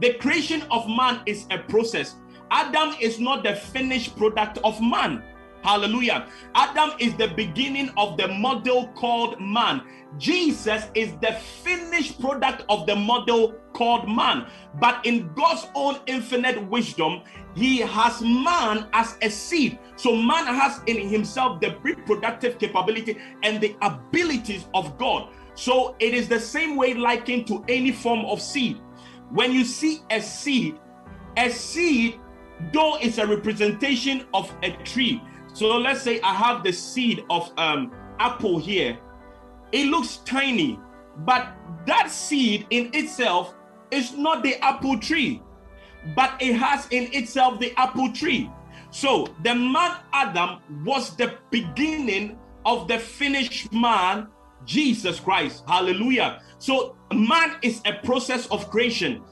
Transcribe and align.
The 0.00 0.14
creation 0.14 0.62
of 0.70 0.88
man 0.88 1.20
is 1.26 1.46
a 1.50 1.58
process. 1.58 2.16
Adam 2.50 2.94
is 3.00 3.18
not 3.18 3.42
the 3.44 3.54
finished 3.54 4.16
product 4.16 4.58
of 4.64 4.80
man. 4.80 5.22
Hallelujah. 5.62 6.28
Adam 6.54 6.90
is 6.98 7.14
the 7.14 7.28
beginning 7.28 7.90
of 7.96 8.16
the 8.16 8.28
model 8.28 8.88
called 8.96 9.40
man. 9.40 9.82
Jesus 10.18 10.88
is 10.94 11.12
the 11.20 11.32
finished 11.62 12.20
product 12.20 12.64
of 12.68 12.84
the 12.86 12.96
model 12.96 13.54
called 13.72 14.08
man. 14.08 14.46
But 14.80 15.04
in 15.06 15.32
God's 15.34 15.66
own 15.74 16.00
infinite 16.06 16.66
wisdom, 16.68 17.22
he 17.54 17.78
has 17.78 18.20
man 18.20 18.88
as 18.92 19.16
a 19.22 19.30
seed. 19.30 19.78
So 19.96 20.16
man 20.16 20.46
has 20.46 20.80
in 20.86 21.08
himself 21.08 21.60
the 21.60 21.76
reproductive 21.82 22.58
capability 22.58 23.18
and 23.42 23.60
the 23.60 23.76
abilities 23.82 24.66
of 24.74 24.98
God. 24.98 25.28
So 25.54 25.94
it 26.00 26.12
is 26.12 26.28
the 26.28 26.40
same 26.40 26.76
way 26.76 26.94
likened 26.94 27.46
to 27.48 27.64
any 27.68 27.92
form 27.92 28.24
of 28.24 28.40
seed. 28.40 28.80
When 29.32 29.52
you 29.52 29.64
see 29.64 30.02
a 30.10 30.20
seed, 30.20 30.78
a 31.38 31.48
seed, 31.50 32.20
though 32.72 32.96
it's 33.00 33.16
a 33.16 33.26
representation 33.26 34.26
of 34.34 34.54
a 34.62 34.72
tree. 34.84 35.22
So 35.54 35.76
let's 35.78 36.02
say 36.02 36.20
I 36.20 36.34
have 36.34 36.62
the 36.62 36.72
seed 36.72 37.24
of 37.30 37.50
um, 37.56 37.92
apple 38.18 38.58
here. 38.58 38.98
It 39.72 39.86
looks 39.86 40.18
tiny, 40.18 40.78
but 41.24 41.48
that 41.86 42.10
seed 42.10 42.66
in 42.68 42.90
itself 42.92 43.54
is 43.90 44.12
not 44.12 44.42
the 44.42 44.62
apple 44.62 44.98
tree, 44.98 45.42
but 46.14 46.34
it 46.40 46.54
has 46.54 46.86
in 46.90 47.08
itself 47.14 47.58
the 47.58 47.72
apple 47.78 48.12
tree. 48.12 48.50
So 48.90 49.28
the 49.42 49.54
man 49.54 49.96
Adam 50.12 50.58
was 50.84 51.16
the 51.16 51.38
beginning 51.50 52.38
of 52.66 52.86
the 52.86 52.98
finished 52.98 53.72
man, 53.72 54.28
Jesus 54.64 55.20
Christ. 55.20 55.64
Hallelujah. 55.66 56.42
So 56.58 56.96
man 57.12 57.56
is 57.62 57.80
a 57.84 57.94
process 58.04 58.46
of 58.46 58.70
creation. 58.70 59.22